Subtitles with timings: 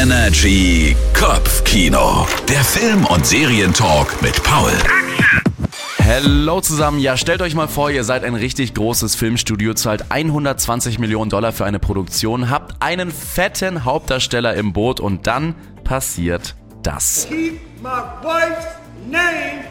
[0.00, 2.26] Energy Kopfkino.
[2.48, 4.72] Der Film- und Serientalk mit Paul.
[5.98, 7.00] Hello zusammen.
[7.00, 11.52] Ja, stellt euch mal vor, ihr seid ein richtig großes Filmstudio, zahlt 120 Millionen Dollar
[11.52, 15.54] für eine Produktion, habt einen fetten Hauptdarsteller im Boot und dann
[15.84, 17.26] passiert das.
[17.28, 17.90] Keep my
[18.22, 18.64] wife's
[19.06, 19.69] name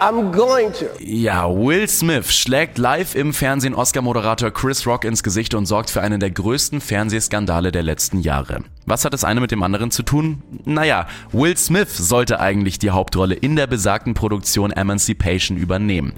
[0.00, 0.86] I'm going to.
[1.00, 6.02] Ja, Will Smith schlägt live im Fernsehen Oscar-Moderator Chris Rock ins Gesicht und sorgt für
[6.02, 8.64] einen der größten Fernsehskandale der letzten Jahre.
[8.84, 10.42] Was hat das eine mit dem anderen zu tun?
[10.64, 16.14] Naja, Will Smith sollte eigentlich die Hauptrolle in der besagten Produktion Emancipation übernehmen.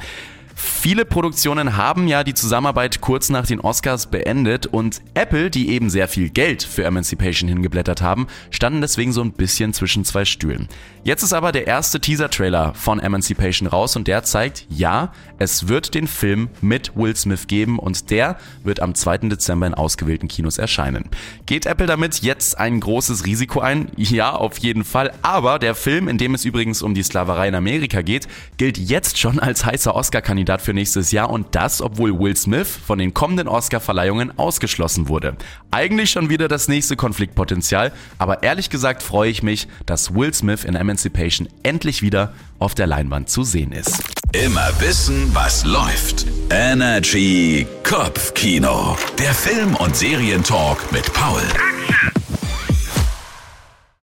[0.60, 5.88] Viele Produktionen haben ja die Zusammenarbeit kurz nach den Oscars beendet und Apple, die eben
[5.88, 10.66] sehr viel Geld für Emancipation hingeblättert haben, standen deswegen so ein bisschen zwischen zwei Stühlen.
[11.04, 15.94] Jetzt ist aber der erste Teaser-Trailer von Emancipation raus und der zeigt, ja, es wird
[15.94, 19.18] den Film mit Will Smith geben und der wird am 2.
[19.28, 21.04] Dezember in ausgewählten Kinos erscheinen.
[21.46, 23.92] Geht Apple damit jetzt ein großes Risiko ein?
[23.96, 25.12] Ja, auf jeden Fall.
[25.22, 29.18] Aber der Film, in dem es übrigens um die Sklaverei in Amerika geht, gilt jetzt
[29.18, 33.48] schon als heißer Oscar-Kandidat für nächstes Jahr und das, obwohl Will Smith von den kommenden
[33.48, 35.36] Oscar-Verleihungen ausgeschlossen wurde.
[35.70, 40.64] Eigentlich schon wieder das nächste Konfliktpotenzial, aber ehrlich gesagt freue ich mich, dass Will Smith
[40.64, 44.02] in Emancipation endlich wieder auf der Leinwand zu sehen ist.
[44.32, 46.26] Immer wissen, was läuft.
[46.50, 48.96] Energy Kopfkino.
[49.18, 51.42] Der Film- und Serientalk mit Paul.